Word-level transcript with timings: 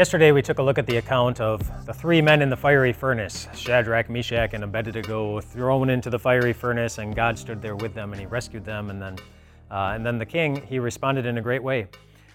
Yesterday, 0.00 0.32
we 0.32 0.40
took 0.40 0.60
a 0.60 0.62
look 0.62 0.78
at 0.78 0.86
the 0.86 0.96
account 0.96 1.42
of 1.42 1.60
the 1.84 1.92
three 1.92 2.22
men 2.22 2.40
in 2.40 2.48
the 2.48 2.56
fiery 2.56 2.90
furnace 2.90 3.46
Shadrach, 3.54 4.08
Meshach, 4.08 4.54
and 4.54 4.64
Abednego 4.64 5.42
thrown 5.42 5.90
into 5.90 6.08
the 6.08 6.18
fiery 6.18 6.54
furnace, 6.54 6.96
and 6.96 7.14
God 7.14 7.38
stood 7.38 7.60
there 7.60 7.76
with 7.76 7.92
them 7.92 8.12
and 8.12 8.18
he 8.18 8.26
rescued 8.26 8.64
them. 8.64 8.88
And 8.88 9.02
then, 9.02 9.18
uh, 9.70 9.92
and 9.94 10.06
then 10.06 10.16
the 10.16 10.24
king, 10.24 10.64
he 10.66 10.78
responded 10.78 11.26
in 11.26 11.36
a 11.36 11.42
great 11.42 11.62
way. 11.62 11.86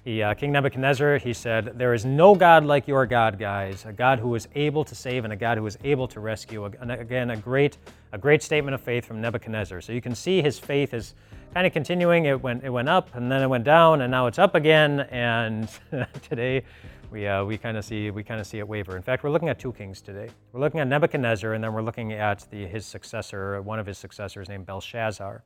He, 0.03 0.21
uh, 0.21 0.35
king 0.35 0.51
Nebuchadnezzar, 0.51 1.17
he 1.17 1.33
said, 1.33 1.73
There 1.75 1.95
is 1.95 2.05
no 2.05 2.35
God 2.35 2.65
like 2.65 2.87
your 2.87 3.07
God, 3.07 3.39
guys, 3.39 3.83
a 3.87 3.91
God 3.91 4.19
who 4.19 4.35
is 4.35 4.47
able 4.53 4.85
to 4.85 4.93
save 4.93 5.23
and 5.23 5.33
a 5.33 5.35
God 5.35 5.57
who 5.57 5.65
is 5.65 5.79
able 5.83 6.07
to 6.09 6.19
rescue. 6.19 6.65
And 6.79 6.91
again, 6.91 7.31
a 7.31 7.35
great, 7.35 7.79
a 8.11 8.19
great 8.19 8.43
statement 8.43 8.75
of 8.75 8.81
faith 8.81 9.05
from 9.05 9.19
Nebuchadnezzar. 9.21 9.81
So 9.81 9.91
you 9.91 10.01
can 10.01 10.13
see 10.13 10.39
his 10.39 10.59
faith 10.59 10.93
is 10.93 11.15
kind 11.55 11.65
of 11.65 11.73
continuing. 11.73 12.25
It 12.25 12.39
went, 12.39 12.63
it 12.63 12.69
went 12.69 12.89
up 12.89 13.15
and 13.15 13.31
then 13.31 13.41
it 13.41 13.47
went 13.47 13.63
down 13.63 14.01
and 14.01 14.11
now 14.11 14.27
it's 14.27 14.37
up 14.37 14.53
again. 14.53 14.99
And 15.09 15.67
today, 16.29 16.63
we, 17.11 17.27
uh, 17.27 17.43
we 17.43 17.57
kind 17.57 17.77
of 17.77 17.85
see 17.85 18.11
we 18.11 18.23
kind 18.23 18.39
of 18.39 18.47
see 18.47 18.59
it 18.59 18.67
waver. 18.67 18.95
In 18.95 19.01
fact, 19.03 19.23
we're 19.23 19.29
looking 19.29 19.49
at 19.49 19.59
two 19.59 19.73
kings 19.73 20.01
today. 20.01 20.29
We're 20.51 20.59
looking 20.59 20.79
at 20.79 20.87
Nebuchadnezzar, 20.87 21.53
and 21.53 21.63
then 21.63 21.73
we're 21.73 21.81
looking 21.81 22.13
at 22.13 22.45
the, 22.51 22.65
his 22.65 22.85
successor, 22.85 23.61
one 23.61 23.79
of 23.79 23.85
his 23.85 23.97
successors 23.97 24.49
named 24.49 24.65
Belshazzar. 24.65 25.43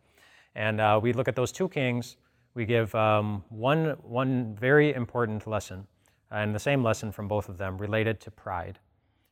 And 0.55 0.81
uh, 0.81 0.99
we 1.01 1.13
look 1.13 1.27
at 1.27 1.35
those 1.35 1.51
two 1.51 1.69
kings. 1.69 2.17
We 2.53 2.65
give 2.65 2.93
um, 2.95 3.43
one 3.49 3.97
one 4.01 4.55
very 4.55 4.93
important 4.93 5.47
lesson, 5.47 5.87
and 6.31 6.53
the 6.53 6.59
same 6.59 6.83
lesson 6.83 7.11
from 7.11 7.27
both 7.27 7.49
of 7.49 7.57
them 7.57 7.77
related 7.77 8.19
to 8.21 8.31
pride 8.31 8.79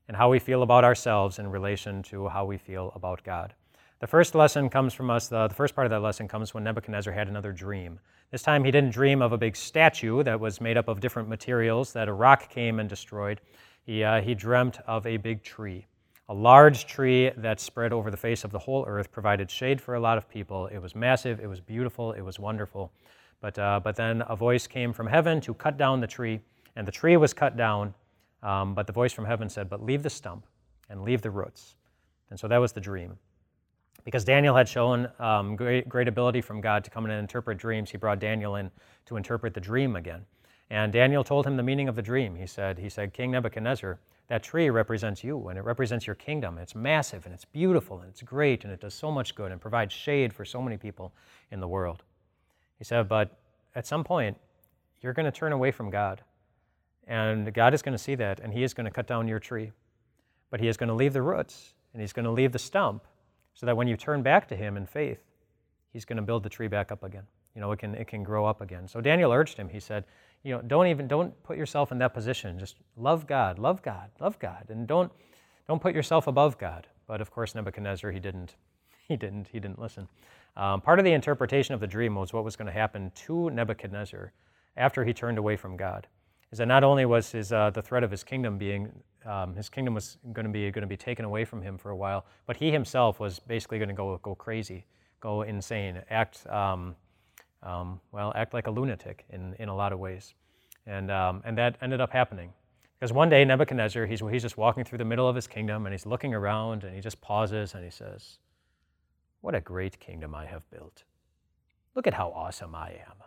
and 0.08 0.16
how 0.16 0.30
we 0.30 0.40
feel 0.40 0.64
about 0.64 0.84
ourselves 0.84 1.40
in 1.40 1.50
relation 1.50 2.02
to 2.02 2.28
how 2.30 2.46
we 2.46 2.58
feel 2.58 2.92
about 2.96 3.24
God. 3.24 3.54
The 4.00 4.06
first 4.06 4.36
lesson 4.36 4.70
comes 4.70 4.94
from 4.94 5.10
us, 5.10 5.28
the, 5.28 5.48
the, 5.48 5.56
first 5.56 5.74
part 5.74 5.88
of 5.88 5.92
that 5.92 6.02
lesson 6.02 6.28
comes 6.28 6.54
when 6.54 6.64
Nebuchadnezzar 6.64 7.12
had 7.12 7.28
another 7.28 7.52
dream. 7.52 8.00
This 8.30 8.44
time 8.44 8.64
he 8.64 8.70
didn't 8.70 8.92
dream 8.92 9.24
of 9.24 9.34
a 9.34 9.40
big 9.40 9.56
statue 9.56 10.22
that 10.22 10.40
was 10.40 10.62
made 10.62 10.78
up 10.78 10.88
of 10.88 11.00
different 11.00 11.28
materials 11.28 11.94
that 11.94 12.08
a 12.08 12.14
rock 12.14 12.48
came 12.48 12.80
and 12.80 12.88
destroyed. 12.88 13.42
He, 13.88 14.04
uh, 14.04 14.22
he 14.22 14.36
dreamt 14.36 14.78
of 14.86 15.08
a 15.08 15.18
big 15.18 15.42
tree, 15.42 15.88
a 16.30 16.34
large 16.34 16.86
tree 16.86 17.32
that 17.38 17.60
spread 17.60 17.92
over 17.92 18.12
the 18.12 18.18
face 18.18 18.44
of 18.44 18.52
the 18.52 18.60
whole 18.60 18.86
earth, 18.88 19.12
provided 19.12 19.50
shade 19.50 19.82
for 19.82 19.96
a 19.96 20.00
lot 20.00 20.20
of 20.20 20.30
people. 20.30 20.68
It 20.68 20.78
was 20.78 20.94
massive, 20.94 21.40
it 21.40 21.48
was 21.48 21.60
beautiful, 21.60 22.12
it 22.12 22.22
was 22.22 22.38
wonderful. 22.38 22.92
But, 23.42 23.58
uh, 23.58 23.80
but 23.84 23.96
then 23.96 24.24
a 24.30 24.36
voice 24.36 24.68
came 24.68 24.94
from 24.94 25.08
heaven 25.08 25.42
to 25.42 25.56
cut 25.56 25.76
down 25.76 26.02
the 26.02 26.08
tree, 26.08 26.40
and 26.76 26.88
the 26.88 26.92
tree 26.92 27.18
was 27.18 27.34
cut 27.34 27.58
down. 27.58 27.96
Um, 28.44 28.76
but 28.76 28.86
the 28.86 28.94
voice 28.94 29.12
from 29.12 29.26
heaven 29.26 29.50
said, 29.50 29.72
But 29.72 29.84
leave 29.84 30.04
the 30.04 30.12
stump 30.12 30.46
and 30.88 31.02
leave 31.02 31.24
the 31.24 31.32
roots. 31.32 31.74
And 32.30 32.40
so 32.40 32.48
that 32.48 32.58
was 32.58 32.74
the 32.74 32.82
dream. 32.82 33.18
Because 34.04 34.24
Daniel 34.24 34.56
had 34.56 34.70
shown 34.70 35.10
um, 35.20 35.56
great, 35.56 35.90
great 35.90 36.08
ability 36.08 36.42
from 36.42 36.62
God 36.62 36.84
to 36.86 36.90
come 36.90 37.06
in 37.06 37.12
and 37.12 37.20
interpret 37.20 37.58
dreams, 37.58 37.92
he 37.92 37.98
brought 37.98 38.20
Daniel 38.20 38.56
in 38.56 38.72
to 39.06 39.18
interpret 39.18 39.54
the 39.54 39.60
dream 39.60 39.96
again. 39.96 40.26
And 40.70 40.92
Daniel 40.92 41.24
told 41.24 41.46
him 41.46 41.58
the 41.58 41.64
meaning 41.64 41.88
of 41.88 41.96
the 41.96 42.02
dream. 42.02 42.36
He 42.36 42.48
said, 42.48 42.78
he 42.78 42.90
said, 42.90 43.14
King 43.14 43.32
Nebuchadnezzar, 43.32 44.00
that 44.28 44.44
tree 44.44 44.70
represents 44.70 45.24
you 45.24 45.48
and 45.48 45.58
it 45.58 45.64
represents 45.64 46.06
your 46.06 46.16
kingdom. 46.16 46.58
It's 46.58 46.76
massive 46.76 47.26
and 47.26 47.34
it's 47.34 47.46
beautiful 47.46 48.00
and 48.00 48.10
it's 48.10 48.22
great 48.22 48.66
and 48.66 48.74
it 48.74 48.82
does 48.82 48.94
so 48.94 49.10
much 49.10 49.36
good 49.36 49.52
and 49.52 49.62
provides 49.62 49.94
shade 49.94 50.34
for 50.34 50.44
so 50.44 50.62
many 50.62 50.78
people 50.78 51.14
in 51.52 51.62
the 51.62 51.68
world. 51.68 52.04
He 52.78 52.84
said, 52.84 53.08
but 53.08 53.38
at 53.76 53.88
some 53.88 54.04
point, 54.04 54.38
you're 55.02 55.14
going 55.14 55.26
to 55.26 55.32
turn 55.32 55.54
away 55.54 55.72
from 55.72 55.90
God. 55.90 56.22
And 57.08 57.54
God 57.54 57.74
is 57.74 57.82
going 57.82 57.94
to 57.94 58.04
see 58.04 58.16
that 58.16 58.42
and 58.42 58.54
He 58.54 58.64
is 58.64 58.74
going 58.74 58.86
to 58.86 58.92
cut 58.92 59.08
down 59.08 59.28
your 59.28 59.40
tree. 59.40 59.72
But 60.50 60.60
He 60.60 60.68
is 60.68 60.76
going 60.76 60.90
to 60.90 60.96
leave 60.96 61.14
the 61.14 61.22
roots 61.22 61.74
and 61.94 62.02
He's 62.02 62.12
going 62.12 62.26
to 62.26 62.32
leave 62.32 62.52
the 62.52 62.60
stump 62.60 63.06
so 63.58 63.66
that 63.66 63.76
when 63.76 63.88
you 63.88 63.98
turn 63.98 64.22
back 64.22 64.48
to 64.48 64.56
him 64.56 64.78
in 64.78 64.86
faith, 64.86 65.18
he's 65.92 66.06
going 66.06 66.18
to 66.18 66.22
build 66.22 66.44
the 66.44 66.50
tree 66.50 66.68
back 66.68 66.92
up 66.92 67.04
again. 67.04 67.24
You 67.56 67.62
know, 67.62 67.72
it 67.72 67.80
can, 67.80 67.96
it 67.96 68.08
can 68.08 68.22
grow 68.22 68.46
up 68.46 68.62
again. 68.62 68.88
So 68.88 69.02
Daniel 69.02 69.32
urged 69.32 69.58
him, 69.58 69.68
he 69.68 69.80
said, 69.80 70.06
you 70.44 70.54
know, 70.54 70.62
don't 70.62 70.86
even, 70.86 71.08
don't 71.08 71.34
put 71.44 71.58
yourself 71.58 71.92
in 71.92 71.98
that 71.98 72.14
position. 72.14 72.60
Just 72.60 72.76
love 72.96 73.26
God, 73.26 73.58
love 73.58 73.82
God, 73.82 74.12
love 74.20 74.38
God. 74.38 74.66
And 74.70 74.86
don't, 74.88 75.12
don't 75.68 75.82
put 75.82 75.96
yourself 75.96 76.28
above 76.28 76.60
God. 76.60 76.86
But 77.08 77.20
of 77.20 77.32
course, 77.32 77.56
Nebuchadnezzar, 77.56 78.12
he 78.12 78.20
didn't, 78.20 78.56
he 79.08 79.18
didn't, 79.18 79.48
he 79.48 79.60
didn't 79.60 79.80
listen. 79.80 80.08
Um, 80.56 80.80
part 80.80 81.00
of 81.00 81.06
the 81.06 81.14
interpretation 81.14 81.74
of 81.74 81.80
the 81.80 81.88
dream 81.88 82.14
was 82.14 82.32
what 82.32 82.44
was 82.44 82.56
going 82.56 82.68
to 82.68 82.72
happen 82.72 83.12
to 83.26 83.50
Nebuchadnezzar 83.50 84.34
after 84.76 85.04
he 85.04 85.14
turned 85.14 85.40
away 85.40 85.56
from 85.56 85.78
God. 85.78 86.06
Is 86.52 86.60
that 86.60 86.68
not 86.68 86.84
only 86.84 87.06
was 87.06 87.32
his, 87.32 87.52
uh, 87.52 87.72
the 87.72 87.82
threat 87.82 88.04
of 88.04 88.12
his 88.12 88.24
kingdom 88.24 88.60
being 88.60 88.92
um, 89.26 89.56
his 89.56 89.70
kingdom 89.70 89.94
was 89.94 90.18
going 90.34 90.46
to 90.46 90.52
be 90.52 90.72
going 90.72 90.82
to 90.82 90.88
be 90.88 90.98
taken 90.98 91.26
away 91.26 91.46
from 91.46 91.62
him 91.62 91.78
for 91.78 91.90
a 91.92 91.96
while. 91.96 92.26
But 92.46 92.58
he 92.58 92.72
himself 92.72 93.20
was 93.20 93.40
basically 93.40 93.78
going 93.78 93.90
to 93.90 93.96
go 93.96 94.18
go 94.22 94.36
crazy, 94.36 94.86
go 95.20 95.42
insane, 95.42 96.02
act 96.10 96.46
um, 96.48 96.96
um, 97.64 98.00
well, 98.12 98.32
act 98.36 98.54
like 98.54 98.68
a 98.68 98.72
lunatic 98.72 99.26
in 99.30 99.56
in 99.60 99.70
a 99.70 99.76
lot 99.76 99.94
of 99.94 100.00
ways, 100.00 100.34
and 100.86 101.12
um, 101.12 101.42
and 101.46 101.58
that 101.58 101.78
ended 101.82 102.02
up 102.02 102.12
happening. 102.12 102.54
Because 103.00 103.14
one 103.14 103.30
day 103.30 103.46
Nebuchadnezzar, 103.46 104.06
he's 104.06 104.22
he's 104.32 104.42
just 104.42 104.58
walking 104.58 104.84
through 104.84 104.98
the 104.98 105.06
middle 105.06 105.28
of 105.28 105.36
his 105.36 105.48
kingdom 105.48 105.86
and 105.86 105.94
he's 105.94 106.06
looking 106.06 106.34
around 106.34 106.84
and 106.84 106.96
he 106.96 107.02
just 107.02 107.22
pauses 107.22 107.76
and 107.76 107.84
he 107.84 107.92
says, 107.92 108.40
"What 109.42 109.54
a 109.56 109.62
great 109.62 110.00
kingdom 110.00 110.34
I 110.34 110.46
have 110.46 110.70
built! 110.72 111.04
Look 111.96 112.08
at 112.08 112.16
how 112.16 112.30
awesome 112.30 112.74
I 112.74 112.90
am! 112.90 113.18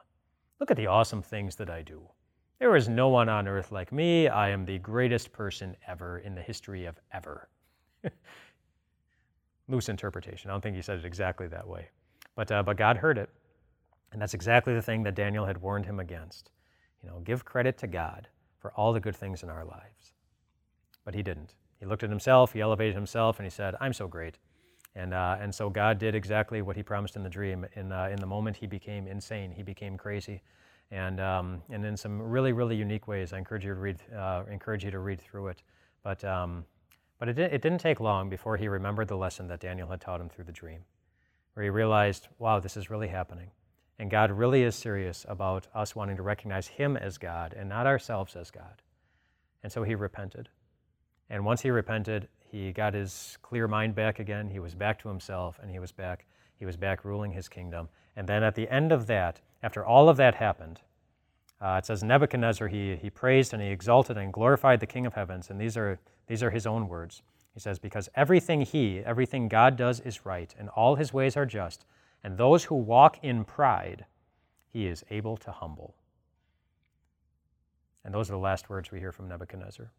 Look 0.58 0.70
at 0.70 0.76
the 0.76 0.88
awesome 0.88 1.22
things 1.22 1.56
that 1.56 1.70
I 1.70 1.82
do!" 1.82 2.08
There 2.60 2.76
is 2.76 2.90
no 2.90 3.08
one 3.08 3.30
on 3.30 3.48
earth 3.48 3.72
like 3.72 3.90
me. 3.90 4.28
I 4.28 4.50
am 4.50 4.66
the 4.66 4.78
greatest 4.78 5.32
person 5.32 5.74
ever 5.88 6.18
in 6.18 6.34
the 6.34 6.42
history 6.42 6.84
of 6.84 7.00
ever. 7.10 7.48
Loose 9.68 9.88
interpretation. 9.88 10.50
I 10.50 10.54
don't 10.54 10.60
think 10.60 10.76
he 10.76 10.82
said 10.82 10.98
it 10.98 11.06
exactly 11.06 11.48
that 11.48 11.66
way. 11.66 11.88
But, 12.36 12.52
uh, 12.52 12.62
but 12.62 12.76
God 12.76 12.98
heard 12.98 13.16
it. 13.16 13.30
And 14.12 14.20
that's 14.20 14.34
exactly 14.34 14.74
the 14.74 14.82
thing 14.82 15.02
that 15.04 15.14
Daniel 15.14 15.46
had 15.46 15.62
warned 15.62 15.86
him 15.86 16.00
against. 16.00 16.50
You 17.02 17.08
know, 17.08 17.20
give 17.20 17.46
credit 17.46 17.78
to 17.78 17.86
God 17.86 18.28
for 18.58 18.72
all 18.72 18.92
the 18.92 19.00
good 19.00 19.16
things 19.16 19.42
in 19.42 19.48
our 19.48 19.64
lives. 19.64 20.12
But 21.06 21.14
he 21.14 21.22
didn't. 21.22 21.54
He 21.78 21.86
looked 21.86 22.02
at 22.02 22.10
himself, 22.10 22.52
he 22.52 22.60
elevated 22.60 22.94
himself, 22.94 23.38
and 23.38 23.46
he 23.46 23.50
said, 23.50 23.74
I'm 23.80 23.94
so 23.94 24.06
great. 24.06 24.36
And, 24.94 25.14
uh, 25.14 25.38
and 25.40 25.54
so 25.54 25.70
God 25.70 25.98
did 25.98 26.14
exactly 26.14 26.60
what 26.60 26.76
he 26.76 26.82
promised 26.82 27.16
in 27.16 27.22
the 27.22 27.30
dream. 27.30 27.64
In, 27.74 27.90
uh, 27.90 28.10
in 28.12 28.20
the 28.20 28.26
moment 28.26 28.58
he 28.58 28.66
became 28.66 29.06
insane, 29.06 29.50
he 29.50 29.62
became 29.62 29.96
crazy 29.96 30.42
and, 30.90 31.20
um, 31.20 31.62
and 31.70 31.84
in 31.84 31.96
some 31.96 32.20
really, 32.20 32.52
really 32.52 32.76
unique 32.76 33.06
ways. 33.06 33.32
I 33.32 33.38
encourage 33.38 33.64
you 33.64 33.74
to 33.74 33.80
read, 33.80 33.98
uh, 34.16 34.44
encourage 34.50 34.84
you 34.84 34.90
to 34.90 34.98
read 34.98 35.20
through 35.20 35.48
it. 35.48 35.62
But, 36.02 36.24
um, 36.24 36.64
but 37.18 37.28
it, 37.28 37.38
it 37.38 37.62
didn't 37.62 37.78
take 37.78 38.00
long 38.00 38.28
before 38.28 38.56
he 38.56 38.68
remembered 38.68 39.08
the 39.08 39.16
lesson 39.16 39.46
that 39.48 39.60
Daniel 39.60 39.88
had 39.88 40.00
taught 40.00 40.20
him 40.20 40.28
through 40.28 40.44
the 40.44 40.52
dream, 40.52 40.80
where 41.54 41.64
he 41.64 41.70
realized, 41.70 42.28
wow, 42.38 42.60
this 42.60 42.76
is 42.76 42.90
really 42.90 43.08
happening. 43.08 43.50
And 44.00 44.10
God 44.10 44.30
really 44.30 44.62
is 44.62 44.74
serious 44.74 45.26
about 45.28 45.66
us 45.74 45.94
wanting 45.94 46.16
to 46.16 46.22
recognize 46.22 46.66
Him 46.68 46.96
as 46.96 47.18
God 47.18 47.52
and 47.52 47.68
not 47.68 47.86
ourselves 47.86 48.34
as 48.34 48.50
God. 48.50 48.80
And 49.62 49.70
so 49.70 49.82
he 49.82 49.94
repented. 49.94 50.48
And 51.28 51.44
once 51.44 51.60
he 51.60 51.70
repented, 51.70 52.28
he 52.50 52.72
got 52.72 52.94
his 52.94 53.36
clear 53.42 53.68
mind 53.68 53.94
back 53.94 54.18
again. 54.18 54.48
He 54.48 54.58
was 54.58 54.74
back 54.74 54.98
to 55.02 55.08
himself 55.08 55.58
and 55.62 55.70
he 55.70 55.78
was 55.78 55.92
back 55.92 56.24
he 56.58 56.64
was 56.64 56.78
back 56.78 57.04
ruling 57.04 57.32
his 57.32 57.48
kingdom. 57.48 57.90
And 58.16 58.26
then 58.26 58.42
at 58.42 58.54
the 58.54 58.68
end 58.70 58.90
of 58.90 59.06
that, 59.06 59.40
after 59.62 59.84
all 59.84 60.08
of 60.08 60.16
that 60.16 60.36
happened, 60.36 60.80
uh, 61.60 61.76
it 61.78 61.86
says 61.86 62.02
Nebuchadnezzar, 62.02 62.68
he, 62.68 62.96
he 62.96 63.10
praised 63.10 63.52
and 63.52 63.62
he 63.62 63.68
exalted 63.68 64.16
and 64.16 64.32
glorified 64.32 64.80
the 64.80 64.86
King 64.86 65.04
of 65.04 65.14
heavens. 65.14 65.50
And 65.50 65.60
these 65.60 65.76
are, 65.76 65.98
these 66.26 66.42
are 66.42 66.50
his 66.50 66.66
own 66.66 66.88
words. 66.88 67.22
He 67.52 67.60
says, 67.60 67.78
Because 67.78 68.08
everything 68.14 68.62
he, 68.62 69.00
everything 69.00 69.48
God 69.48 69.76
does 69.76 70.00
is 70.00 70.24
right, 70.24 70.54
and 70.58 70.68
all 70.70 70.94
his 70.94 71.12
ways 71.12 71.36
are 71.36 71.46
just, 71.46 71.84
and 72.24 72.36
those 72.36 72.64
who 72.64 72.74
walk 72.74 73.18
in 73.22 73.44
pride, 73.44 74.06
he 74.72 74.86
is 74.86 75.04
able 75.10 75.36
to 75.38 75.50
humble. 75.50 75.94
And 78.04 78.14
those 78.14 78.30
are 78.30 78.32
the 78.32 78.38
last 78.38 78.70
words 78.70 78.90
we 78.90 78.98
hear 78.98 79.12
from 79.12 79.28
Nebuchadnezzar. 79.28 79.90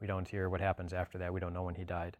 We 0.00 0.06
don't 0.06 0.28
hear 0.28 0.48
what 0.48 0.60
happens 0.60 0.92
after 0.92 1.18
that. 1.18 1.32
We 1.32 1.40
don't 1.40 1.54
know 1.54 1.62
when 1.62 1.74
he 1.74 1.84
died. 1.84 2.16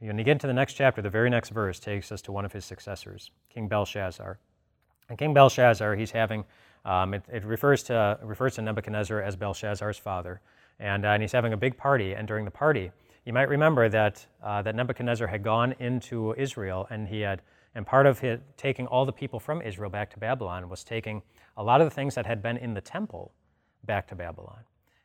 When 0.00 0.18
you 0.18 0.24
get 0.24 0.32
into 0.32 0.46
the 0.46 0.52
next 0.52 0.74
chapter, 0.74 1.02
the 1.02 1.10
very 1.10 1.30
next 1.30 1.50
verse 1.50 1.80
takes 1.80 2.10
us 2.12 2.22
to 2.22 2.32
one 2.32 2.44
of 2.44 2.52
his 2.52 2.64
successors, 2.64 3.30
King 3.52 3.68
Belshazzar. 3.68 4.38
And 5.08 5.18
King 5.18 5.34
Belshazzar, 5.34 5.96
he's 5.96 6.10
having, 6.10 6.44
um, 6.84 7.14
it, 7.14 7.22
it, 7.32 7.44
refers, 7.44 7.82
to, 7.84 8.18
refers 8.22 8.56
to 8.56 8.62
Nebuchadnezzar 8.62 9.22
as 9.22 9.36
Belshazzar's 9.36 9.98
father. 9.98 10.40
And, 10.80 11.04
uh, 11.04 11.08
and 11.08 11.22
he's 11.22 11.32
having 11.32 11.52
a 11.52 11.56
big 11.56 11.76
party. 11.76 12.14
And 12.14 12.28
during 12.28 12.44
the 12.44 12.50
party, 12.50 12.90
you 13.24 13.32
might 13.32 13.48
remember 13.48 13.88
that, 13.88 14.24
uh, 14.42 14.62
that 14.62 14.74
Nebuchadnezzar 14.74 15.26
had 15.26 15.42
gone 15.42 15.74
into 15.78 16.34
Israel 16.36 16.86
and 16.90 17.08
he 17.08 17.20
had, 17.20 17.42
and 17.74 17.86
part 17.86 18.06
of 18.06 18.18
his, 18.18 18.40
taking 18.56 18.86
all 18.86 19.04
the 19.04 19.12
people 19.12 19.40
from 19.40 19.62
Israel 19.62 19.90
back 19.90 20.10
to 20.10 20.18
Babylon 20.18 20.68
was 20.68 20.84
taking 20.84 21.22
a 21.56 21.62
lot 21.62 21.80
of 21.80 21.86
the 21.86 21.94
things 21.94 22.14
that 22.14 22.26
had 22.26 22.42
been 22.42 22.56
in 22.56 22.74
the 22.74 22.80
temple 22.80 23.32
back 23.84 24.06
to 24.08 24.14
Babylon. 24.14 24.60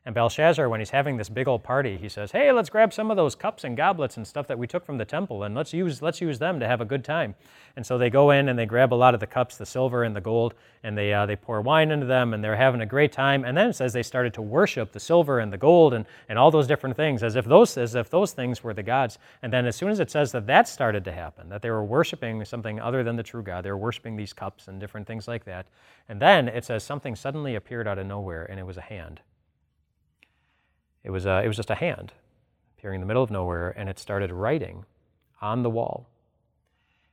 And 0.06 0.14
Belshazzar, 0.14 0.68
when 0.68 0.82
he's 0.82 0.90
having 0.90 1.16
this 1.16 1.30
big 1.30 1.48
old 1.48 1.64
party, 1.64 1.96
he 1.96 2.10
says, 2.10 2.34
Hey, 2.34 2.52
let's 2.52 2.70
grab 2.70 2.92
some 2.92 3.10
of 3.10 3.16
those 3.16 3.36
cups 3.36 3.64
and 3.64 3.78
goblets 3.78 4.18
and 4.18 4.28
stuff 4.28 4.48
that 4.48 4.60
we 4.60 4.68
took 4.68 4.86
from 4.86 4.98
the 4.98 5.06
temple 5.06 5.44
and 5.44 5.56
let's 5.56 5.72
use, 5.72 6.02
let's 6.02 6.20
use 6.20 6.40
them 6.40 6.60
to 6.60 6.68
have 6.68 6.82
a 6.82 6.86
good 6.86 7.06
time. 7.06 7.36
And 7.78 7.86
so 7.86 7.98
they 7.98 8.10
go 8.10 8.32
in 8.32 8.50
and 8.50 8.60
they 8.60 8.66
grab 8.66 8.94
a 8.94 8.96
lot 8.96 9.14
of 9.14 9.22
the 9.22 9.28
cups, 9.28 9.56
the 9.56 9.66
silver 9.66 10.04
and 10.04 10.14
the 10.14 10.20
gold, 10.20 10.56
and 10.84 10.98
they, 10.98 11.14
uh, 11.14 11.26
they 11.26 11.38
pour 11.38 11.62
wine 11.62 11.90
into 11.90 12.06
them 12.06 12.34
and 12.34 12.44
they're 12.44 12.58
having 12.58 12.82
a 12.82 12.86
great 12.86 13.14
time. 13.14 13.46
And 13.46 13.56
then 13.56 13.70
it 13.70 13.78
says 13.78 13.94
they 13.94 14.04
started 14.04 14.34
to 14.34 14.42
worship 14.42 14.92
the 14.92 15.00
silver 15.00 15.40
and 15.40 15.54
the 15.54 15.58
gold 15.58 15.94
and, 15.94 16.06
and 16.28 16.38
all 16.38 16.52
those 16.52 16.68
different 16.68 16.98
things 16.98 17.24
as 17.24 17.38
if, 17.38 17.46
those, 17.46 17.78
as 17.78 17.96
if 17.96 18.10
those 18.10 18.34
things 18.34 18.62
were 18.62 18.74
the 18.74 18.84
gods. 18.84 19.20
And 19.42 19.54
then 19.54 19.66
as 19.66 19.78
soon 19.78 19.90
as 19.90 20.02
it 20.02 20.12
says 20.12 20.34
that 20.34 20.48
that 20.48 20.68
started 20.68 21.06
to 21.06 21.14
happen, 21.14 21.48
that 21.48 21.62
they 21.62 21.72
were 21.72 21.84
worshiping 21.84 22.44
something 22.44 22.78
other 22.78 23.06
than 23.06 23.16
the 23.16 23.24
true 23.24 23.42
God, 23.42 23.64
they 23.64 23.72
were 23.72 23.78
worshiping 23.78 24.18
these 24.18 24.34
cups 24.34 24.68
and 24.68 24.82
different 24.82 25.08
things 25.08 25.30
like 25.30 25.46
that. 25.46 25.66
And 26.10 26.22
then 26.22 26.50
it 26.50 26.66
says 26.66 26.84
something 26.84 27.16
suddenly 27.16 27.56
appeared 27.56 27.88
out 27.88 27.98
of 27.98 28.06
nowhere 28.06 28.44
and 28.44 28.60
it 28.60 28.66
was 28.66 28.76
a 28.76 28.82
hand 28.82 29.22
It 31.04 31.12
was, 31.12 31.26
uh, 31.26 31.42
it 31.44 31.48
was 31.48 31.58
just 31.58 31.70
a 31.70 31.76
hand 31.76 32.14
appearing 32.78 32.98
in 32.98 33.02
the 33.02 33.08
middle 33.08 33.24
of 33.24 33.32
nowhere, 33.32 33.70
and 33.78 33.88
it 33.88 33.98
started 33.98 34.32
writing 34.32 34.86
on 35.42 35.64
the 35.64 35.70
wall. 35.70 36.10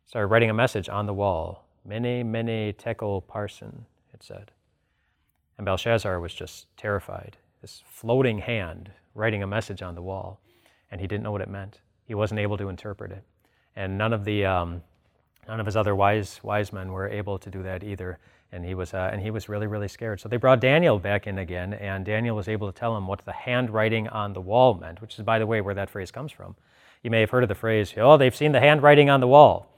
It 0.04 0.10
started 0.10 0.26
writing 0.26 0.50
a 0.50 0.54
message 0.54 0.88
on 0.88 1.06
the 1.06 1.14
wall. 1.14 1.64
Mene, 1.84 2.28
mene, 2.30 2.74
tekel, 2.74 3.22
parsin, 3.22 3.84
it 4.12 4.22
said. 4.22 4.50
And 5.56 5.64
Belshazzar 5.64 6.18
was 6.18 6.34
just 6.34 6.66
terrified. 6.76 7.36
This 7.60 7.82
floating 7.86 8.38
hand 8.38 8.90
writing 9.14 9.42
a 9.42 9.46
message 9.46 9.82
on 9.82 9.94
the 9.94 10.02
wall, 10.02 10.40
and 10.90 11.00
he 11.00 11.06
didn't 11.06 11.22
know 11.22 11.32
what 11.32 11.40
it 11.40 11.48
meant. 11.48 11.80
He 12.04 12.14
wasn't 12.14 12.40
able 12.40 12.56
to 12.56 12.68
interpret 12.68 13.12
it. 13.12 13.22
And 13.76 13.96
none 13.96 14.12
of 14.12 14.24
the 14.24 14.44
um, 14.44 14.82
none 15.46 15.60
of 15.60 15.66
his 15.66 15.76
other 15.76 15.94
wise 15.94 16.40
wise 16.42 16.72
men 16.72 16.90
were 16.92 17.08
able 17.08 17.38
to 17.38 17.50
do 17.50 17.62
that 17.62 17.84
either 17.84 18.18
and 18.52 18.64
he 18.64 18.74
was 18.74 18.94
uh, 18.94 19.10
and 19.12 19.20
he 19.20 19.30
was 19.30 19.48
really 19.48 19.66
really 19.66 19.88
scared. 19.88 20.20
So 20.20 20.28
they 20.28 20.36
brought 20.36 20.60
Daniel 20.60 20.98
back 20.98 21.26
in 21.26 21.38
again, 21.38 21.74
and 21.74 22.04
Daniel 22.04 22.36
was 22.36 22.48
able 22.48 22.70
to 22.70 22.78
tell 22.78 22.96
him 22.96 23.06
what 23.06 23.24
the 23.24 23.32
handwriting 23.32 24.08
on 24.08 24.32
the 24.32 24.40
wall 24.40 24.74
meant, 24.74 25.00
which 25.00 25.18
is 25.18 25.24
by 25.24 25.38
the 25.38 25.46
way 25.46 25.60
where 25.60 25.74
that 25.74 25.90
phrase 25.90 26.10
comes 26.10 26.32
from. 26.32 26.56
You 27.02 27.10
may 27.10 27.20
have 27.20 27.30
heard 27.30 27.42
of 27.42 27.48
the 27.48 27.54
phrase, 27.54 27.94
"Oh, 27.96 28.16
they've 28.16 28.34
seen 28.34 28.52
the 28.52 28.60
handwriting 28.60 29.10
on 29.10 29.20
the 29.20 29.28
wall." 29.28 29.70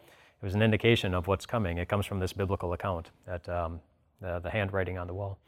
It 0.42 0.44
was 0.44 0.54
an 0.56 0.62
indication 0.62 1.14
of 1.14 1.28
what's 1.28 1.46
coming. 1.46 1.78
It 1.78 1.88
comes 1.88 2.04
from 2.04 2.18
this 2.18 2.32
biblical 2.32 2.72
account 2.72 3.10
that 3.26 3.48
um, 3.48 3.80
the, 4.20 4.40
the, 4.40 4.50
handwriting 4.50 4.98
on 4.98 5.06
the 5.06 5.14
wall. 5.14 5.38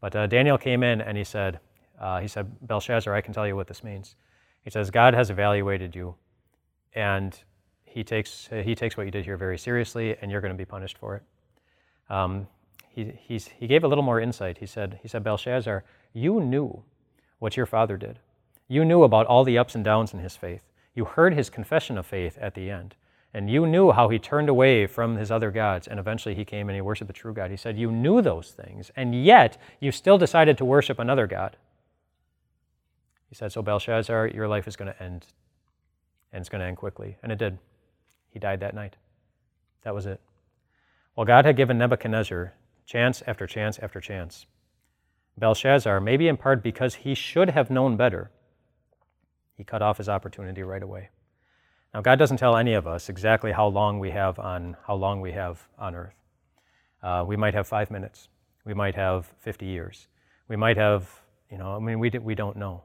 But 0.00 0.14
uh, 0.14 0.26
Daniel 0.28 0.56
came 0.56 0.84
in 0.84 1.00
and 1.00 1.18
he 1.18 1.24
said, 1.24 1.58
uh, 1.98 2.20
he 2.20 2.28
said, 2.28 2.52
Belshazzar, 2.66 3.12
I 3.12 3.20
can 3.20 3.34
tell 3.34 3.48
you 3.48 3.56
what 3.56 3.66
this 3.66 3.82
means. 3.82 4.14
He 4.62 4.70
says, 4.70 4.90
God 4.90 5.12
has 5.12 5.30
evaluated 5.30 5.96
you, 5.96 6.14
and 6.94 7.36
he 7.84 8.04
takes, 8.04 8.48
he 8.50 8.74
takes 8.74 8.96
what 8.96 9.06
you 9.06 9.10
did 9.10 9.24
here 9.24 9.36
very 9.36 9.58
seriously, 9.58 10.16
and 10.20 10.30
you're 10.30 10.40
going 10.40 10.54
to 10.54 10.58
be 10.58 10.64
punished 10.64 10.98
for 10.98 11.16
it. 11.16 11.22
Um, 12.08 12.46
he, 12.94 13.12
he's, 13.26 13.48
he 13.48 13.66
gave 13.66 13.82
a 13.82 13.88
little 13.88 14.04
more 14.04 14.20
insight. 14.20 14.58
He 14.58 14.66
said, 14.66 15.00
he 15.02 15.08
said, 15.08 15.24
Belshazzar, 15.24 15.84
you 16.12 16.40
knew 16.40 16.82
what 17.38 17.56
your 17.56 17.66
father 17.66 17.96
did. 17.96 18.20
You 18.68 18.84
knew 18.84 19.02
about 19.02 19.26
all 19.26 19.44
the 19.44 19.58
ups 19.58 19.74
and 19.74 19.84
downs 19.84 20.14
in 20.14 20.20
his 20.20 20.36
faith. 20.36 20.62
You 20.94 21.04
heard 21.04 21.34
his 21.34 21.50
confession 21.50 21.98
of 21.98 22.06
faith 22.06 22.38
at 22.40 22.54
the 22.54 22.70
end. 22.70 22.94
And 23.34 23.50
you 23.50 23.66
knew 23.66 23.90
how 23.90 24.08
he 24.08 24.20
turned 24.20 24.48
away 24.48 24.86
from 24.86 25.16
his 25.16 25.32
other 25.32 25.50
gods, 25.50 25.88
and 25.88 25.98
eventually 25.98 26.36
he 26.36 26.44
came 26.44 26.68
and 26.68 26.76
he 26.76 26.80
worshiped 26.80 27.08
the 27.08 27.12
true 27.12 27.34
God. 27.34 27.50
He 27.50 27.56
said, 27.56 27.76
You 27.76 27.90
knew 27.90 28.22
those 28.22 28.52
things, 28.52 28.92
and 28.94 29.24
yet 29.24 29.60
you 29.80 29.90
still 29.90 30.18
decided 30.18 30.56
to 30.58 30.64
worship 30.64 31.00
another 31.00 31.26
God. 31.26 31.56
He 33.28 33.34
said, 33.34 33.50
So, 33.50 33.60
Belshazzar, 33.60 34.28
your 34.28 34.46
life 34.46 34.68
is 34.68 34.76
going 34.76 34.92
to 34.92 35.02
end, 35.02 35.26
and 36.32 36.40
it's 36.42 36.48
going 36.48 36.60
to 36.60 36.66
end 36.66 36.76
quickly. 36.76 37.16
And 37.24 37.32
it 37.32 37.38
did. 37.38 37.58
He 38.30 38.38
died 38.38 38.60
that 38.60 38.74
night. 38.74 38.94
That 39.82 39.96
was 39.96 40.06
it. 40.06 40.20
Well, 41.16 41.26
God 41.26 41.44
had 41.44 41.56
given 41.56 41.76
Nebuchadnezzar 41.76 42.54
chance 42.86 43.22
after 43.26 43.46
chance 43.46 43.78
after 43.78 44.00
chance. 44.00 44.46
Belshazzar, 45.36 46.00
maybe 46.00 46.28
in 46.28 46.36
part 46.36 46.62
because 46.62 46.96
he 46.96 47.14
should 47.14 47.50
have 47.50 47.70
known 47.70 47.96
better, 47.96 48.30
he 49.56 49.64
cut 49.64 49.82
off 49.82 49.98
his 49.98 50.08
opportunity 50.08 50.62
right 50.62 50.82
away. 50.82 51.10
Now, 51.92 52.00
God 52.00 52.18
doesn't 52.18 52.38
tell 52.38 52.56
any 52.56 52.74
of 52.74 52.86
us 52.86 53.08
exactly 53.08 53.52
how 53.52 53.68
long 53.68 54.00
we 54.00 54.10
have 54.10 54.38
on 54.38 54.76
how 54.86 54.94
long 54.94 55.20
we 55.20 55.32
have 55.32 55.68
on 55.78 55.94
earth. 55.94 56.14
Uh, 57.02 57.24
we 57.26 57.36
might 57.36 57.54
have 57.54 57.68
five 57.68 57.90
minutes. 57.90 58.28
We 58.64 58.74
might 58.74 58.94
have 58.96 59.32
50 59.40 59.66
years. 59.66 60.08
We 60.48 60.56
might 60.56 60.76
have, 60.76 61.08
you 61.50 61.58
know, 61.58 61.76
I 61.76 61.78
mean, 61.78 62.00
we, 62.00 62.10
we 62.10 62.34
don't 62.34 62.56
know. 62.56 62.82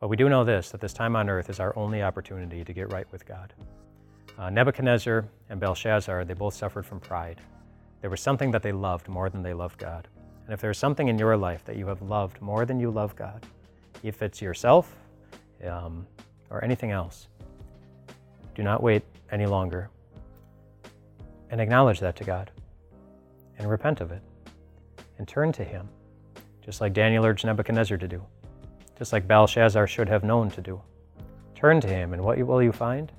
But 0.00 0.08
we 0.08 0.16
do 0.16 0.28
know 0.28 0.44
this 0.44 0.70
that 0.70 0.80
this 0.80 0.92
time 0.92 1.16
on 1.16 1.30
earth 1.30 1.48
is 1.48 1.60
our 1.60 1.76
only 1.78 2.02
opportunity 2.02 2.62
to 2.62 2.72
get 2.72 2.92
right 2.92 3.10
with 3.10 3.24
God. 3.24 3.54
Uh, 4.36 4.50
Nebuchadnezzar 4.50 5.26
and 5.48 5.60
Belshazzar, 5.60 6.24
they 6.24 6.34
both 6.34 6.54
suffered 6.54 6.84
from 6.84 7.00
pride. 7.00 7.40
There 8.04 8.10
was 8.10 8.20
something 8.20 8.50
that 8.50 8.62
they 8.62 8.70
loved 8.70 9.08
more 9.08 9.30
than 9.30 9.42
they 9.42 9.54
loved 9.54 9.78
God. 9.78 10.08
And 10.44 10.52
if 10.52 10.60
there's 10.60 10.76
something 10.76 11.08
in 11.08 11.18
your 11.18 11.38
life 11.38 11.64
that 11.64 11.76
you 11.76 11.86
have 11.86 12.02
loved 12.02 12.38
more 12.42 12.66
than 12.66 12.78
you 12.78 12.90
love 12.90 13.16
God, 13.16 13.46
if 14.02 14.20
it's 14.20 14.42
yourself 14.42 14.94
um, 15.66 16.06
or 16.50 16.62
anything 16.62 16.90
else, 16.90 17.28
do 18.54 18.62
not 18.62 18.82
wait 18.82 19.04
any 19.32 19.46
longer 19.46 19.88
and 21.48 21.62
acknowledge 21.62 21.98
that 22.00 22.14
to 22.16 22.24
God 22.24 22.50
and 23.56 23.70
repent 23.70 24.02
of 24.02 24.12
it 24.12 24.20
and 25.16 25.26
turn 25.26 25.50
to 25.52 25.64
Him, 25.64 25.88
just 26.62 26.82
like 26.82 26.92
Daniel 26.92 27.24
urged 27.24 27.46
Nebuchadnezzar 27.46 27.96
to 27.96 28.06
do, 28.06 28.22
just 28.98 29.14
like 29.14 29.26
Belshazzar 29.26 29.86
should 29.86 30.10
have 30.10 30.24
known 30.24 30.50
to 30.50 30.60
do. 30.60 30.78
Turn 31.54 31.80
to 31.80 31.88
Him, 31.88 32.12
and 32.12 32.22
what 32.22 32.36
will 32.36 32.62
you 32.62 32.70
find? 32.70 33.10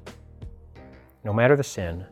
No 1.23 1.33
matter 1.33 1.55
the 1.55 1.63
sin, 1.63 2.05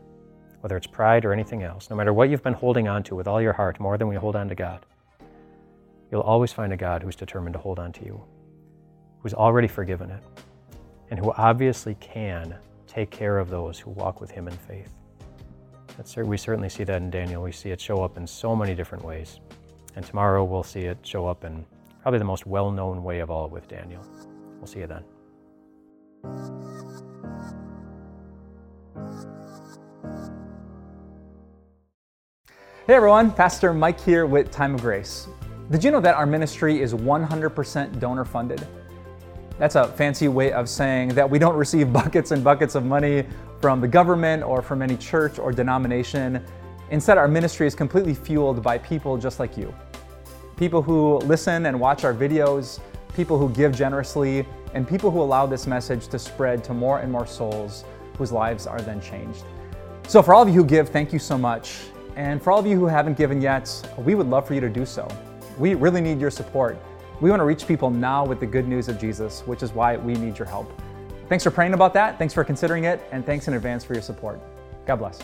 whether 0.64 0.78
it's 0.78 0.86
pride 0.86 1.26
or 1.26 1.32
anything 1.34 1.62
else, 1.62 1.90
no 1.90 1.96
matter 1.96 2.14
what 2.14 2.30
you've 2.30 2.42
been 2.42 2.54
holding 2.54 2.88
on 2.88 3.02
to 3.02 3.14
with 3.14 3.28
all 3.28 3.38
your 3.38 3.52
heart 3.52 3.78
more 3.78 3.98
than 3.98 4.08
we 4.08 4.16
hold 4.16 4.34
on 4.34 4.48
to 4.48 4.54
God, 4.54 4.86
you'll 6.10 6.22
always 6.22 6.54
find 6.54 6.72
a 6.72 6.76
God 6.76 7.02
who's 7.02 7.14
determined 7.14 7.52
to 7.52 7.58
hold 7.58 7.78
on 7.78 7.92
to 7.92 8.02
you, 8.02 8.24
who's 9.18 9.34
already 9.34 9.68
forgiven 9.68 10.10
it, 10.10 10.22
and 11.10 11.20
who 11.20 11.32
obviously 11.32 11.96
can 11.96 12.56
take 12.86 13.10
care 13.10 13.38
of 13.38 13.50
those 13.50 13.78
who 13.78 13.90
walk 13.90 14.22
with 14.22 14.30
Him 14.30 14.48
in 14.48 14.56
faith. 14.56 14.88
That's, 15.98 16.16
we 16.16 16.38
certainly 16.38 16.70
see 16.70 16.84
that 16.84 17.02
in 17.02 17.10
Daniel. 17.10 17.42
We 17.42 17.52
see 17.52 17.70
it 17.70 17.78
show 17.78 18.02
up 18.02 18.16
in 18.16 18.26
so 18.26 18.56
many 18.56 18.74
different 18.74 19.04
ways. 19.04 19.40
And 19.96 20.06
tomorrow 20.06 20.44
we'll 20.44 20.62
see 20.62 20.86
it 20.86 20.96
show 21.02 21.26
up 21.26 21.44
in 21.44 21.66
probably 22.00 22.20
the 22.20 22.24
most 22.24 22.46
well 22.46 22.70
known 22.70 23.04
way 23.04 23.20
of 23.20 23.30
all 23.30 23.50
with 23.50 23.68
Daniel. 23.68 24.02
We'll 24.60 24.66
see 24.66 24.80
you 24.80 24.86
then. 24.86 26.63
Hey 32.86 32.96
everyone, 32.96 33.30
Pastor 33.30 33.72
Mike 33.72 33.98
here 33.98 34.26
with 34.26 34.50
Time 34.50 34.74
of 34.74 34.82
Grace. 34.82 35.26
Did 35.70 35.82
you 35.82 35.90
know 35.90 36.00
that 36.00 36.16
our 36.16 36.26
ministry 36.26 36.82
is 36.82 36.92
100% 36.92 37.98
donor 37.98 38.26
funded? 38.26 38.68
That's 39.58 39.74
a 39.76 39.88
fancy 39.88 40.28
way 40.28 40.52
of 40.52 40.68
saying 40.68 41.08
that 41.14 41.30
we 41.30 41.38
don't 41.38 41.56
receive 41.56 41.90
buckets 41.94 42.30
and 42.30 42.44
buckets 42.44 42.74
of 42.74 42.84
money 42.84 43.24
from 43.58 43.80
the 43.80 43.88
government 43.88 44.42
or 44.42 44.60
from 44.60 44.82
any 44.82 44.98
church 44.98 45.38
or 45.38 45.50
denomination. 45.50 46.44
Instead, 46.90 47.16
our 47.16 47.26
ministry 47.26 47.66
is 47.66 47.74
completely 47.74 48.12
fueled 48.12 48.62
by 48.62 48.76
people 48.76 49.16
just 49.16 49.40
like 49.40 49.56
you. 49.56 49.74
People 50.58 50.82
who 50.82 51.16
listen 51.20 51.64
and 51.64 51.80
watch 51.80 52.04
our 52.04 52.12
videos, 52.12 52.80
people 53.16 53.38
who 53.38 53.48
give 53.48 53.74
generously, 53.74 54.46
and 54.74 54.86
people 54.86 55.10
who 55.10 55.22
allow 55.22 55.46
this 55.46 55.66
message 55.66 56.06
to 56.08 56.18
spread 56.18 56.62
to 56.64 56.74
more 56.74 56.98
and 56.98 57.10
more 57.10 57.26
souls 57.26 57.86
whose 58.18 58.30
lives 58.30 58.66
are 58.66 58.82
then 58.82 59.00
changed. 59.00 59.44
So, 60.06 60.22
for 60.22 60.34
all 60.34 60.42
of 60.42 60.48
you 60.50 60.56
who 60.56 60.66
give, 60.66 60.90
thank 60.90 61.14
you 61.14 61.18
so 61.18 61.38
much. 61.38 61.78
And 62.16 62.42
for 62.42 62.52
all 62.52 62.58
of 62.58 62.66
you 62.66 62.78
who 62.78 62.86
haven't 62.86 63.16
given 63.16 63.40
yet, 63.40 63.70
we 63.98 64.14
would 64.14 64.28
love 64.28 64.46
for 64.46 64.54
you 64.54 64.60
to 64.60 64.68
do 64.68 64.86
so. 64.86 65.08
We 65.58 65.74
really 65.74 66.00
need 66.00 66.20
your 66.20 66.30
support. 66.30 66.78
We 67.20 67.30
want 67.30 67.40
to 67.40 67.44
reach 67.44 67.66
people 67.66 67.90
now 67.90 68.24
with 68.24 68.40
the 68.40 68.46
good 68.46 68.68
news 68.68 68.88
of 68.88 68.98
Jesus, 69.00 69.40
which 69.46 69.62
is 69.62 69.72
why 69.72 69.96
we 69.96 70.14
need 70.14 70.38
your 70.38 70.46
help. 70.46 70.70
Thanks 71.28 71.42
for 71.42 71.50
praying 71.50 71.74
about 71.74 71.94
that. 71.94 72.18
Thanks 72.18 72.34
for 72.34 72.44
considering 72.44 72.84
it. 72.84 73.00
And 73.12 73.24
thanks 73.24 73.48
in 73.48 73.54
advance 73.54 73.84
for 73.84 73.94
your 73.94 74.02
support. 74.02 74.40
God 74.86 74.96
bless. 74.96 75.20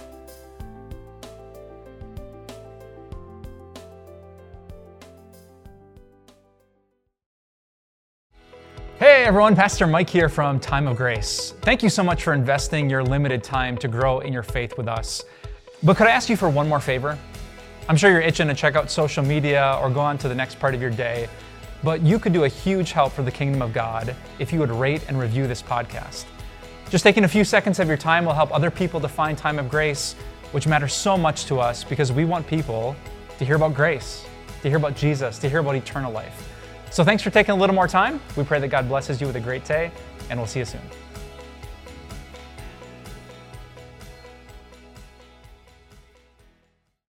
Hey 8.99 9.25
everyone, 9.25 9.57
Pastor 9.57 9.87
Mike 9.87 10.11
here 10.11 10.29
from 10.29 10.61
Time 10.61 10.87
of 10.87 10.97
Grace. 10.97 11.55
Thank 11.63 11.83
you 11.83 11.89
so 11.89 12.03
much 12.03 12.23
for 12.23 12.35
investing 12.35 12.91
your 12.91 13.03
limited 13.03 13.43
time 13.43 13.79
to 13.79 13.89
grow 13.89 14.19
in 14.21 14.33
your 14.33 14.43
faith 14.43 14.77
with 14.77 14.89
us. 14.89 15.25
But 15.83 15.97
could 15.97 16.07
I 16.07 16.11
ask 16.11 16.29
you 16.29 16.37
for 16.37 16.51
one 16.51 16.69
more 16.69 16.81
favor? 16.81 17.19
I'm 17.89 17.97
sure 17.97 18.11
you're 18.11 18.21
itching 18.21 18.49
to 18.49 18.55
check 18.55 18.77
out 18.77 18.91
social 18.91 19.25
media 19.25 19.79
or 19.83 19.89
go 19.89 20.01
on 20.01 20.19
to 20.19 20.29
the 20.29 20.35
next 20.35 20.61
part 20.61 20.75
of 20.75 20.81
your 20.81 20.91
day, 20.91 21.29
but 21.83 22.03
you 22.03 22.19
could 22.19 22.35
do 22.35 22.45
a 22.45 22.49
huge 22.49 22.93
help 22.93 23.13
for 23.13 23.23
the 23.23 23.31
kingdom 23.31 23.63
of 23.63 23.73
God 23.73 24.15
if 24.39 24.53
you 24.53 24.61
would 24.61 24.71
rate 24.71 25.03
and 25.09 25.19
review 25.19 25.47
this 25.47 25.63
podcast. 25.63 26.27
Just 26.91 27.03
taking 27.03 27.25
a 27.25 27.29
few 27.29 27.45
seconds 27.45 27.79
of 27.81 27.89
your 27.89 27.97
time 27.97 28.27
will 28.27 28.35
help 28.35 28.55
other 28.55 28.71
people 28.71 29.01
to 29.01 29.09
find 29.09 29.39
time 29.39 29.59
of 29.59 29.71
grace, 29.71 30.15
which 30.53 30.67
matters 30.67 30.93
so 30.93 31.17
much 31.17 31.47
to 31.47 31.59
us 31.59 31.83
because 31.83 32.13
we 32.13 32.27
want 32.27 32.47
people 32.47 32.95
to 33.39 33.45
hear 33.45 33.57
about 33.57 33.75
grace, 33.75 34.27
to 34.61 34.69
hear 34.69 34.77
about 34.77 34.97
Jesus, 34.97 35.39
to 35.39 35.49
hear 35.49 35.61
about 35.61 35.77
eternal 35.77 36.13
life. 36.13 36.47
So 36.91 37.05
thanks 37.05 37.23
for 37.23 37.31
taking 37.31 37.53
a 37.53 37.57
little 37.57 37.75
more 37.75 37.89
time. 37.89 38.21
We 38.37 38.45
pray 38.45 38.61
that 38.61 38.69
God 38.69 38.87
blesses 38.87 39.21
you 39.21 39.27
with 39.27 39.37
a 39.37 39.41
great 39.41 39.65
day, 39.65 39.93
and 40.29 40.39
we'll 40.39 40.47
see 40.47 40.59
you 40.59 40.65
soon. 40.67 40.83